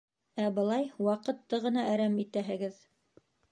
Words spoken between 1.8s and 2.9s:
әрәм итәһегеҙ!